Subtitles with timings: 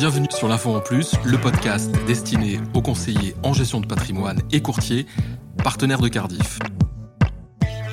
[0.00, 4.62] Bienvenue sur l'Info en Plus, le podcast destiné aux conseillers en gestion de patrimoine et
[4.62, 5.04] courtiers,
[5.62, 6.58] partenaires de Cardiff.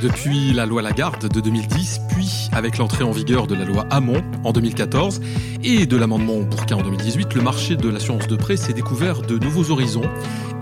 [0.01, 4.23] Depuis la loi Lagarde de 2010, puis avec l'entrée en vigueur de la loi Hamon
[4.45, 5.19] en 2014
[5.65, 9.37] et de l'amendement Bourquin en 2018, le marché de l'assurance de prêt s'est découvert de
[9.37, 10.09] nouveaux horizons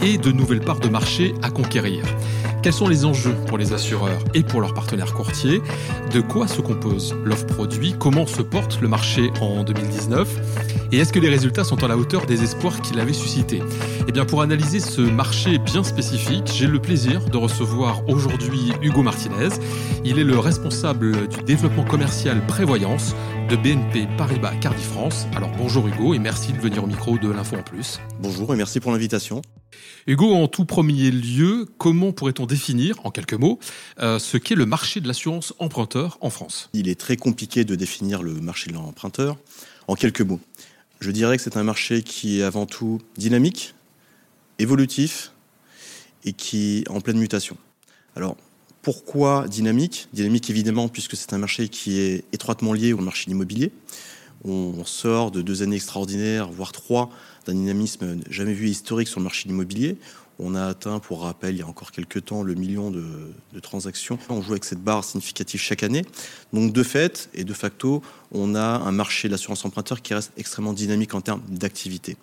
[0.02, 2.04] et de nouvelles parts de marché à conquérir.
[2.66, 5.62] Quels sont les enjeux pour les assureurs et pour leurs partenaires courtiers?
[6.12, 7.94] De quoi se compose l'offre produit?
[8.00, 11.96] Comment se porte le marché en 2019 Et est-ce que les résultats sont à la
[11.96, 13.62] hauteur des espoirs qu'il avait suscités?
[14.08, 19.04] Eh bien, pour analyser ce marché bien spécifique, j'ai le plaisir de recevoir aujourd'hui Hugo
[19.04, 19.50] Martinez.
[20.04, 23.16] Il est le responsable du développement commercial prévoyance
[23.48, 25.28] de BNP Paribas Cardiff France.
[25.36, 28.00] Alors bonjour Hugo et merci de venir au micro de l'Info en Plus.
[28.20, 29.44] Bonjour et merci pour l'invitation.
[30.08, 33.60] Hugo, en tout premier lieu, comment pourrait-on définir, en quelques mots,
[34.00, 36.70] euh, ce qu'est le marché de l'assurance emprunteur en France?
[36.74, 39.38] Il est très compliqué de définir le marché de l'emprunteur
[39.88, 40.40] en quelques mots.
[41.00, 43.76] Je dirais que c'est un marché qui est avant tout dynamique,
[44.60, 45.32] évolutif
[46.24, 47.58] et qui est en pleine mutation.
[48.16, 48.38] Alors,
[48.82, 50.08] pourquoi dynamique?
[50.14, 53.72] Dynamique évidemment puisque c'est un marché qui est étroitement lié au marché immobilier.
[54.44, 57.10] On sort de deux années extraordinaires, voire trois,
[57.46, 59.98] d'un dynamisme jamais vu historique sur le marché immobilier.
[60.38, 64.20] On a atteint, pour rappel, il y a encore quelques temps, le million de, transactions.
[64.30, 66.06] On joue avec cette barre significative chaque année.
[66.52, 70.34] Donc, de fait et de facto, on a un marché de l'assurance emprunteur qui reste
[70.36, 72.18] extrêmement dynamique en termes d'activité.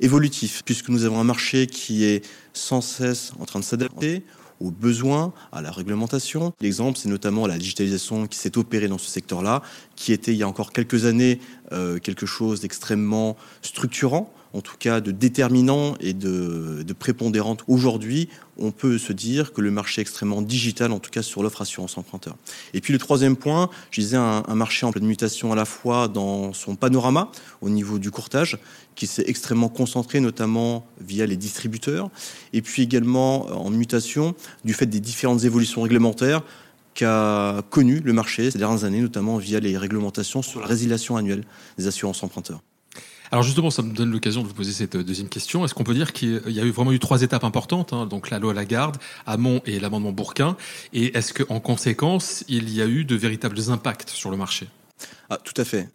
[0.00, 4.24] Évolutif, puisque nous avons un marché qui est sans cesse en train de s'adapter
[4.62, 6.52] aux besoins, à la réglementation.
[6.60, 9.62] L'exemple, c'est notamment la digitalisation qui s'est opérée dans ce secteur-là,
[9.96, 11.40] qui était il y a encore quelques années
[11.72, 17.64] euh, quelque chose d'extrêmement structurant en tout cas de déterminant et de, de prépondérante.
[17.68, 21.42] Aujourd'hui, on peut se dire que le marché est extrêmement digital, en tout cas sur
[21.42, 22.36] l'offre assurance emprunteur.
[22.74, 26.08] Et puis le troisième point, je disais un, marché en pleine mutation à la fois
[26.08, 27.30] dans son panorama
[27.60, 28.58] au niveau du courtage,
[28.94, 32.10] qui s'est extrêmement concentré notamment via les distributeurs,
[32.52, 36.42] et puis également en mutation du fait des différentes évolutions réglementaires
[36.94, 41.44] qu'a connu le marché ces dernières années, notamment via les réglementations sur la résiliation annuelle
[41.78, 42.60] des assurances emprunteurs.
[43.32, 45.64] Alors justement, ça me donne l'occasion de vous poser cette deuxième question.
[45.64, 48.28] Est-ce qu'on peut dire qu'il y a eu vraiment eu trois étapes importantes, hein, donc
[48.28, 50.54] la loi Lagarde, Hamon et l'amendement Bourquin,
[50.92, 54.68] et est-ce qu'en conséquence, il y a eu de véritables impacts sur le marché?
[55.30, 55.88] Ah, tout à fait.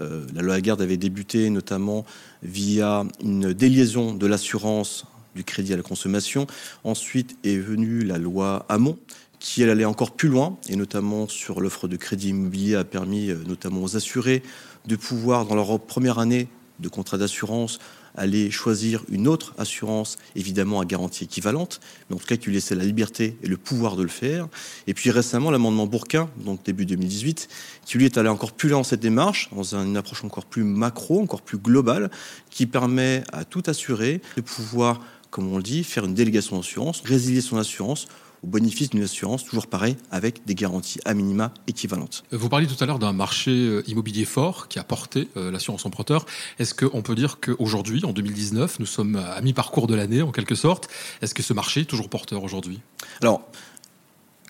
[0.00, 2.06] Euh, la loi Lagarde avait débuté notamment
[2.42, 5.04] via une déliaison de l'assurance
[5.36, 6.46] du crédit à la consommation.
[6.84, 8.96] Ensuite est venue la loi Hamon,
[9.40, 13.28] qui elle allait encore plus loin, et notamment sur l'offre de crédit immobilier a permis
[13.28, 14.42] euh, notamment aux assurés
[14.86, 16.48] de pouvoir, dans leur première année,
[16.78, 17.78] de contrat d'assurance
[18.18, 22.54] aller choisir une autre assurance, évidemment à garantie équivalente, mais en tout cas qui lui
[22.54, 24.48] laissait la liberté et le pouvoir de le faire.
[24.86, 27.48] Et puis récemment, l'amendement Bourquin, donc début 2018,
[27.84, 30.64] qui lui est allé encore plus loin dans cette démarche, dans une approche encore plus
[30.64, 32.10] macro, encore plus globale,
[32.50, 35.00] qui permet à tout assuré de pouvoir,
[35.30, 38.08] comme on le dit, faire une délégation d'assurance, résilier son assurance
[38.42, 42.24] au bénéfice d'une assurance, toujours pareil, avec des garanties à minima équivalentes.
[42.30, 45.86] Vous parliez tout à l'heure d'un marché euh, immobilier fort qui a porté euh, l'assurance
[45.86, 46.26] emprunteur.
[46.58, 50.54] Est-ce qu'on peut dire qu'aujourd'hui, en 2019, nous sommes à mi-parcours de l'année, en quelque
[50.54, 50.88] sorte
[51.22, 52.80] Est-ce que ce marché est toujours porteur aujourd'hui?
[53.20, 53.42] Alors,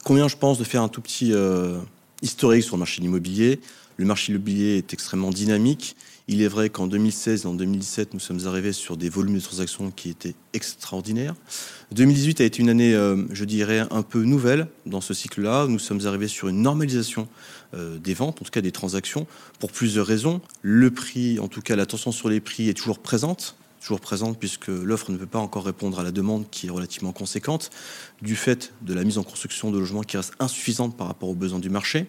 [0.04, 1.78] combien je pense de faire un tout petit euh,
[2.22, 3.60] historique sur le marché immobilier
[3.96, 5.96] Le marché immobilier est extrêmement dynamique.
[6.30, 9.40] Il est vrai qu'en 2016 et en 2017, nous sommes arrivés sur des volumes de
[9.40, 11.34] transactions qui étaient extraordinaires.
[11.92, 15.66] 2018 a été une année, euh, je dirais, un peu nouvelle dans ce cycle-là.
[15.68, 17.28] Nous sommes arrivés sur une normalisation
[17.72, 19.26] euh, des ventes, en tout cas des transactions,
[19.58, 20.42] pour plusieurs raisons.
[20.60, 24.38] Le prix, en tout cas la tension sur les prix est toujours présente toujours présente
[24.38, 27.70] puisque l'offre ne peut pas encore répondre à la demande qui est relativement conséquente,
[28.22, 31.34] du fait de la mise en construction de logements qui reste insuffisante par rapport aux
[31.34, 32.06] besoins du marché.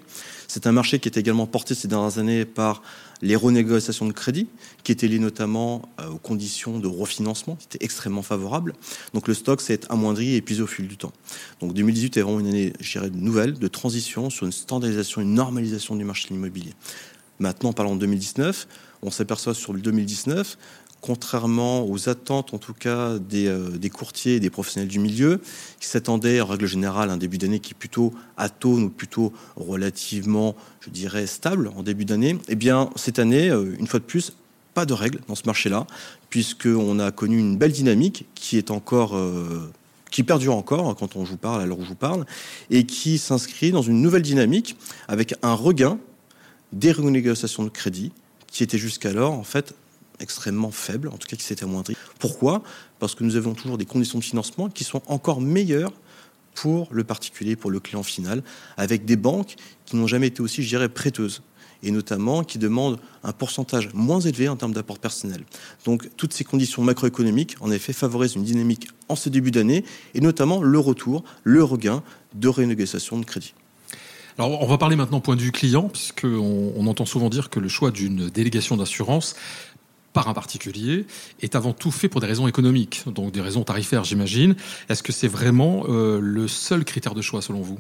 [0.47, 2.81] C'est un marché qui est également porté ces dernières années par
[3.21, 4.47] les renégociations de crédit,
[4.83, 8.73] qui étaient liées notamment euh, aux conditions de refinancement, qui étaient extrêmement favorables.
[9.13, 11.11] Donc le stock s'est amoindri et épuisé au fil du temps.
[11.59, 15.33] Donc 2018 est vraiment une année, je dirais, nouvelle, de transition sur une standardisation, une
[15.33, 16.73] normalisation du marché de l'immobilier.
[17.39, 18.67] Maintenant, parlons de 2019,
[19.01, 20.57] on s'aperçoit sur le 2019
[21.01, 25.41] contrairement aux attentes, en tout cas, des, euh, des, courtiers et des professionnels du milieu,
[25.79, 30.55] qui s'attendaient, en règle générale, un début d'année qui est plutôt atone ou plutôt relativement,
[30.81, 34.33] je dirais, stable en début d'année, eh bien, cette année, euh, une fois de plus,
[34.73, 35.87] pas de règles dans ce marché-là,
[36.29, 39.15] puisqu'on a connu une belle dynamique qui est encore...
[39.15, 39.71] Euh,
[40.11, 42.25] qui perdure encore quand on vous parle, à l'heure où je vous parle,
[42.71, 44.75] et qui s'inscrit dans une nouvelle dynamique
[45.07, 45.99] avec un regain
[46.73, 48.11] des renégociations de crédit
[48.47, 49.75] qui était jusqu'alors en fait
[50.19, 51.95] extrêmement faible, en tout cas qui s'est amoindri.
[52.19, 52.63] Pourquoi?
[52.99, 55.93] Parce que nous avons toujours des conditions de financement qui sont encore meilleures
[56.55, 58.43] pour le particulier, pour le client final,
[58.75, 59.55] avec des banques
[59.85, 61.41] qui n'ont jamais été aussi, je dirais, prêteuses.
[61.83, 65.43] et notamment qui demandent un pourcentage moins élevé en termes d'apport personnel.
[65.85, 69.83] Donc toutes ces conditions macroéconomiques, en effet, favorisent une dynamique en ce début d'année,
[70.13, 73.53] et notamment le retour, le regain de renégociation de crédit.
[74.37, 77.59] Alors, on va parler maintenant point de vue client, puisqu'on on entend souvent dire que
[77.59, 79.35] le choix d'une délégation d'assurance
[80.19, 81.05] par un particulier
[81.39, 84.53] est avant tout fait pour des raisons économiques, donc des raisons tarifaires, j'imagine.
[84.89, 87.79] Est-ce que c'est vraiment euh, le seul critère de choix selon vous?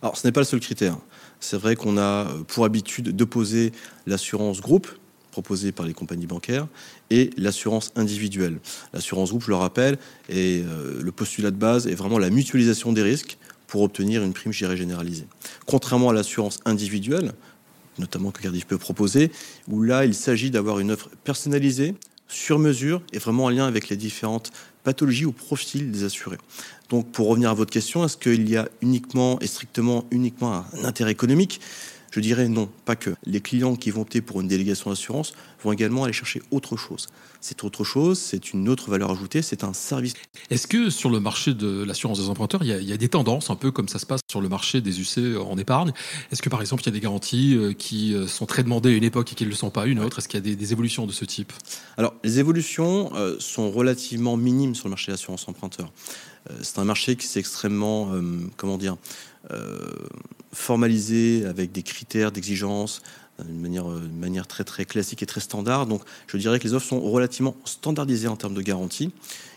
[0.00, 0.96] Alors, ce n'est pas le seul critère.
[1.40, 3.72] C'est vrai qu'on a euh, pour habitude d'opposer
[4.06, 4.88] l'assurance groupe,
[5.30, 6.68] proposée par les compagnies bancaires,
[7.10, 8.60] et l'assurance individuelle.
[8.94, 9.98] L'assurance groupe, je le rappelle,
[10.30, 14.32] et euh, le postulat de base est vraiment la mutualisation des risques pour obtenir une
[14.32, 15.26] prime généralisée.
[15.66, 17.32] Contrairement à l'assurance individuelle,
[17.98, 19.30] notamment que Cardiff peut proposer,
[19.68, 21.94] où là, il s'agit d'avoir une offre personnalisée,
[22.28, 24.50] sur mesure, et vraiment en lien avec les différentes
[24.82, 26.38] pathologies ou profils des assurés.
[26.88, 30.84] Donc, pour revenir à votre question, est-ce qu'il y a uniquement et strictement uniquement un
[30.84, 31.60] intérêt économique?
[32.14, 33.10] Je dirais non, pas que.
[33.26, 35.32] Les clients qui vont opter pour une délégation d'assurance
[35.64, 37.08] vont également aller chercher autre chose.
[37.40, 40.14] C'est autre chose, c'est une autre valeur ajoutée, c'est un service.
[40.48, 43.56] Est-ce que sur le marché de l'assurance des emprunteurs, il y, a, des tendances, un
[43.56, 45.92] peu comme ça se passe sur le marché des UC en épargne?
[46.30, 48.90] Est-ce que par exemple, il y a des garanties euh, qui euh, sont très demandées
[48.90, 50.18] à une époque et qui ne le sont pas à une autre?
[50.18, 51.52] Est-ce qu'il y a des, évolutions de ce type?
[51.96, 55.92] Alors, les évolutions euh, sont relativement minimes sur le marché de l'assurance emprunteur.
[56.62, 58.12] c'est un marché qui s'est extrêmement,
[58.56, 58.96] comment dire,
[60.54, 63.02] formalisé avec des critères d'exigence
[63.42, 65.86] d'une manière, euh, manière très très classique et très standard.
[65.86, 69.10] Donc je dirais que les offres sont relativement standardisées en termes de garantie.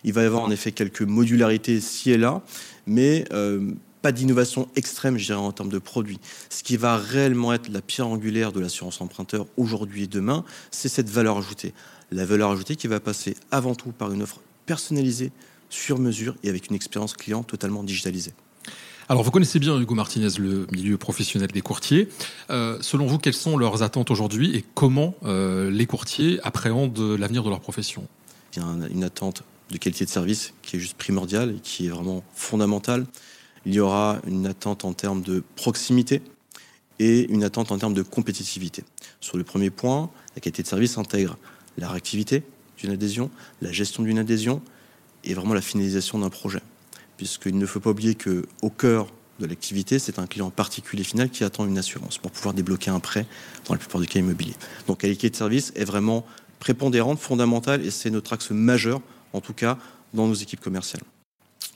[0.04, 2.42] Il va y avoir en effet quelques modularités ci et là,
[2.86, 3.72] mais euh,
[4.02, 6.20] pas d'innovation extrême, je dirais, en termes de produits.
[6.50, 10.90] Ce qui va réellement être la pierre angulaire de l'assurance emprunteur aujourd'hui et demain, c'est
[10.90, 11.74] cette valeur ajoutée.
[12.12, 15.32] La valeur ajoutée qui va passer avant tout par une offre personnalisée,
[15.70, 18.32] sur mesure et avec une expérience client totalement digitalisée.
[19.10, 22.10] Alors, vous connaissez bien, Hugo Martinez, le milieu professionnel des courtiers.
[22.50, 27.42] Euh, selon vous, quelles sont leurs attentes aujourd'hui et comment euh, les courtiers appréhendent l'avenir
[27.42, 28.06] de leur profession?
[28.54, 31.86] Il y a une attente de qualité de service qui est juste primordiale et qui
[31.86, 33.06] est vraiment fondamentale.
[33.66, 36.22] Il y aura une attente en termes de proximité
[37.00, 38.84] et une attente en termes de compétitivité.
[39.22, 41.38] Sur le premier point, la qualité de service intègre
[41.78, 42.44] la réactivité
[42.78, 43.32] d'une adhésion,
[43.62, 44.62] la gestion d'une adhésion
[45.24, 46.62] et vraiment la finalisation d'un projet
[47.18, 49.08] puisqu'il ne faut pas oublier qu'au cœur
[49.40, 53.00] de l'activité, c'est un client particulier final qui attend une assurance pour pouvoir débloquer un
[53.00, 53.26] prêt
[53.66, 54.56] dans la plupart des cas immobiliers.
[54.88, 56.26] Donc qualité de service est vraiment
[56.60, 59.02] prépondérante, fondamentale, et c'est notre axe majeur,
[59.34, 59.78] en tout cas,
[60.14, 61.04] dans nos équipes commerciales.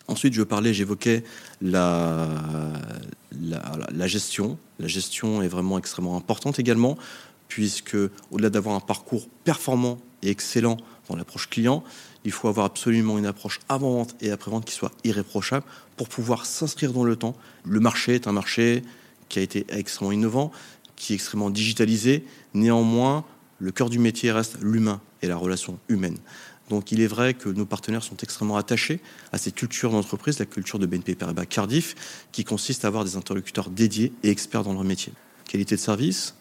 [0.07, 1.23] Ensuite, je parlais, j'évoquais
[1.61, 2.27] la,
[3.39, 4.57] la, gestion.
[4.79, 6.97] La gestion est vraiment extrêmement importante également,
[7.47, 7.95] puisque
[8.31, 10.77] au-delà d'avoir un parcours performant et excellent
[11.09, 11.83] dans l'approche client,
[12.23, 15.65] il faut avoir absolument une approche avant-vente et après-vente qui soit irréprochable
[15.97, 17.35] pour pouvoir s'inscrire dans le temps.
[17.65, 18.83] Le marché est un marché
[19.29, 20.51] qui a été extrêmement innovant,
[20.95, 22.25] qui est extrêmement digitalisé.
[22.53, 23.25] Néanmoins,
[23.59, 26.17] le cœur du métier reste l'humain et la relation humaine.
[26.69, 29.01] Donc il est vrai que nos partenaires sont extrêmement attachés
[29.33, 33.17] à cette culture d'entreprise, la culture de BNP Paribas Cardiff, qui consiste à avoir des
[33.17, 35.11] interlocuteurs dédiés et experts dans leur métier.
[35.47, 36.35] Qualité de service,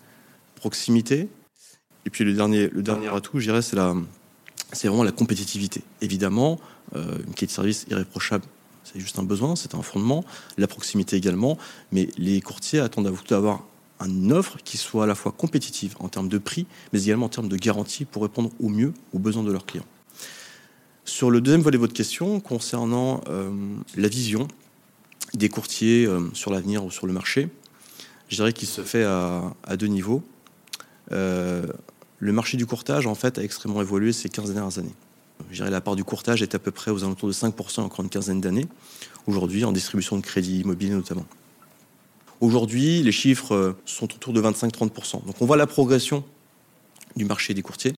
[0.55, 1.29] proximité,
[2.07, 3.95] et puis le dernier, le dernier atout, je dirais, c'est la,
[4.73, 5.83] c'est vraiment la compétitivité.
[6.01, 6.59] Évidemment,
[6.95, 8.45] euh, une qualité de service irréprochable,
[8.85, 10.25] c'est juste un besoin, c'est un fondement.
[10.59, 11.59] La proximité également,
[11.93, 13.65] mais les courtiers attendent d'avoir
[14.05, 17.31] une offre qui soit à la fois compétitive en termes de prix, mais également en
[17.31, 19.85] termes de garantie pour répondre au mieux aux besoins de leurs clients.
[21.05, 23.51] Sur le deuxième volet de votre question, concernant euh,
[23.97, 24.49] la vision
[25.35, 27.49] des courtiers euh, sur l'avenir ou sur le marché,
[28.29, 30.23] je dirais qu'il se fait à, deux niveaux
[32.21, 34.95] le marché du courtage, en fait, a extrêmement évolué ces 15 dernières années.
[35.59, 38.43] La part du courtage est à peu près aux alentours de 5% encore une quinzaine
[38.43, 38.69] d'années,
[39.27, 41.27] aujourd'hui en distribution de crédit immobilier notamment.
[42.41, 45.25] Aujourd'hui, les chiffres euh, sont autour de 25-30%.
[45.25, 46.25] Donc on voit la progression
[47.17, 47.95] du marché des courtiers,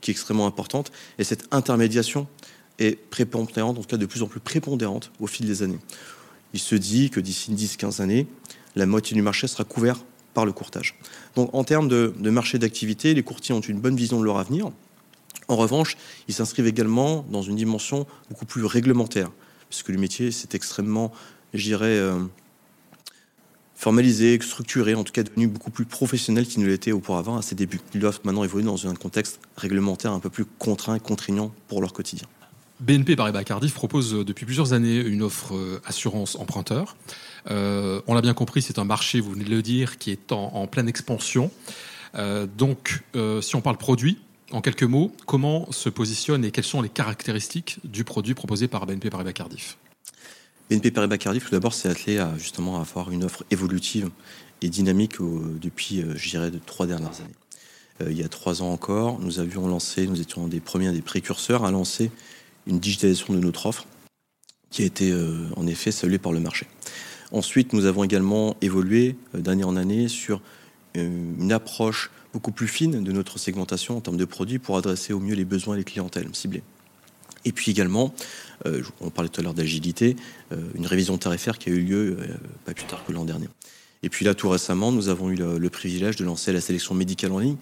[0.00, 2.26] qui est extrêmement importante, et cette intermédiation
[2.78, 5.78] est prépondérante, en tout cas de plus en plus prépondérante au fil des années.
[6.54, 8.26] Il se dit que d'ici 10-15 années,
[8.74, 10.94] la moitié du marché sera couvert par le courtage.
[11.36, 14.70] Donc en termes de, marché d'activité, les courtiers ont une bonne vision de leur avenir.
[15.48, 15.96] En revanche,
[16.28, 19.30] ils s'inscrivent également dans une dimension beaucoup plus réglementaire,
[19.68, 21.12] puisque le métier, c'est extrêmement,
[21.54, 22.20] je dirais, euh,
[23.74, 27.54] formalisé, structuré, en tout cas devenu beaucoup plus professionnel qu'il ne l'était auparavant à ses
[27.54, 27.80] débuts.
[27.94, 31.92] Ils doivent maintenant évoluer dans un contexte réglementaire un peu plus contraint contraignant pour leur
[31.92, 32.28] quotidien.
[32.80, 36.96] BNP Paribas Cardiff propose euh, depuis plusieurs années une offre euh, assurance emprunteur.
[37.50, 40.32] Euh, on l'a bien compris, c'est un marché, vous venez de le dire, qui est
[40.32, 41.50] en, pleine expansion.
[42.58, 43.02] donc,
[43.40, 44.18] si on parle produit,
[44.50, 48.84] en quelques mots, comment se positionne et quelles sont les caractéristiques du produit proposé par
[48.84, 49.78] BNP Paribas Cardiff
[50.68, 54.10] BNP Paribas Cardiff, tout d'abord, c'est attelé à justement avoir une offre évolutive
[54.60, 58.10] et dynamique depuis, je dirais, de trois dernières années.
[58.12, 61.64] il y a trois ans encore, nous avions lancé, nous étions des premiers, des précurseurs
[61.64, 62.10] à lancer
[62.70, 63.86] une digitalisation de notre offre
[64.70, 65.12] qui a été
[65.56, 66.66] en effet saluée par le marché.
[67.32, 70.40] Ensuite, nous avons également évolué d'année en année sur
[70.94, 75.20] une approche beaucoup plus fine de notre segmentation en termes de produits pour adresser au
[75.20, 76.62] mieux les besoins les clientèles ciblées.
[77.44, 78.14] Et puis également,
[78.66, 80.16] euh, on parlait tout à l'heure d'agilité,
[80.52, 82.26] euh, une révision tarifaire qui a eu lieu euh,
[82.64, 83.48] pas plus tard que l'an dernier.
[84.02, 87.32] Et puis là, tout récemment, nous avons eu le, privilège de lancer la sélection médicale
[87.32, 87.56] en ligne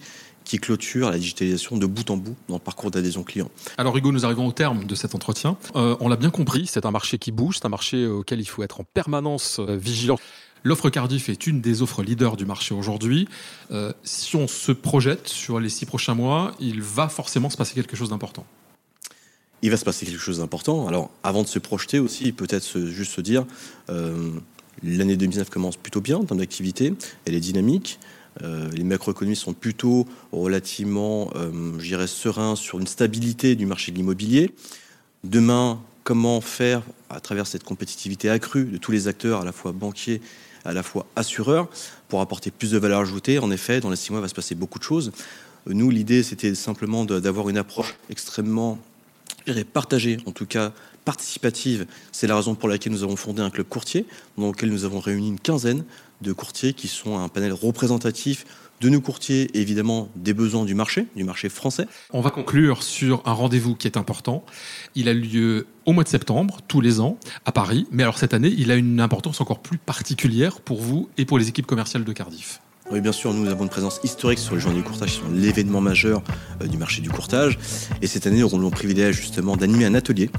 [0.49, 3.51] qui clôture la digitalisation de bout en bout dans le parcours d'adhésion client.
[3.77, 5.57] Alors Hugo, nous arrivons au terme de cet entretien.
[5.75, 8.63] on l'a bien compris, c'est un marché qui bouge, c'est un marché auquel il faut
[8.63, 10.17] être en permanence vigilant.
[10.63, 13.27] L'offre Cardiff est une des offres leaders du marché aujourd'hui.
[13.71, 17.75] Euh, si on se projette sur les six prochains mois, il va forcément se passer
[17.75, 18.45] quelque chose d'important.
[19.61, 20.87] Il va se passer quelque chose d'important.
[20.87, 23.45] Alors, avant de se projeter aussi, peut-être juste se dire,
[23.89, 24.31] euh,
[24.83, 26.93] l'année 2019 commence plutôt bien en termes d'activité,
[27.25, 27.99] elle est dynamique.
[28.41, 31.31] Euh, les macroéconomies sont plutôt relativement,
[31.77, 34.51] je dirais, sereins sur une stabilité du marché de l'immobilier.
[35.23, 39.71] Demain, comment faire à travers cette compétitivité accrue de tous les acteurs, à la fois
[39.71, 40.21] banquiers
[40.65, 41.69] à la fois assureur
[42.09, 43.39] pour apporter plus de valeur ajoutée?
[43.39, 45.11] En effet, dans les six mois, il va se passer beaucoup de choses.
[45.67, 48.77] Nous, l'idée, c'était simplement d'avoir une approche extrêmement
[49.73, 50.73] partagée, en tout cas
[51.05, 51.85] participative.
[52.11, 54.05] C'est la raison pour laquelle nous avons fondé un club courtier,
[54.37, 55.83] dans lequel nous avons réuni une quinzaine
[56.21, 58.45] de courtiers qui sont un panel représentatif
[58.81, 61.85] de nos courtiers évidemment des besoins du marché, du marché français.
[62.11, 64.43] On va conclure sur un rendez-vous qui est important.
[64.95, 67.87] Il a lieu au mois de septembre, tous les ans, à Paris.
[67.91, 71.37] Mais alors cette année, il a une importance encore plus particulière pour vous et pour
[71.37, 72.61] les équipes commerciales de Cardiff.
[72.91, 75.31] Oui, bien sûr, nous avons une présence historique sur les journées du courtage, qui sont
[75.31, 76.23] l'événement majeur
[76.61, 77.59] euh, du marché du courtage.
[78.01, 80.31] Et cette année, nous aurons le privilège justement d'animer un atelier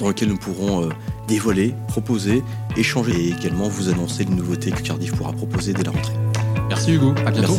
[0.00, 0.88] dans lequel nous pourrons euh,
[1.28, 2.42] dévoiler, proposer,
[2.76, 6.14] échanger et également vous annoncer les nouveautés que Cardiff pourra proposer dès la rentrée.
[6.68, 7.58] Merci Hugo, à bientôt.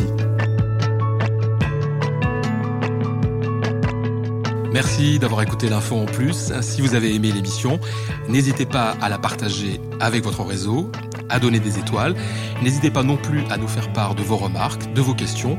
[4.72, 5.18] Merci.
[5.18, 6.52] d'avoir écouté l'info en plus.
[6.60, 7.80] Si vous avez aimé l'émission,
[8.28, 10.90] n'hésitez pas à la partager avec votre réseau,
[11.28, 12.14] à donner des étoiles.
[12.62, 15.58] N'hésitez pas non plus à nous faire part de vos remarques, de vos questions,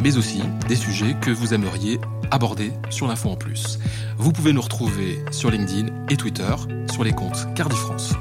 [0.00, 3.78] mais aussi des sujets que vous aimeriez aborder sur l'info en plus.
[4.16, 6.54] Vous pouvez nous retrouver sur LinkedIn et Twitter
[6.90, 8.14] sur les comptes Cardi France.